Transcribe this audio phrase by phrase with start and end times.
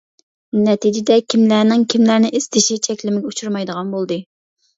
[0.67, 4.21] نەتىجىدە، كىملەرنىڭ كىملەرنى ئىزدىشى چەكلىمىگە ئۇچرىمايدىغان بولدى.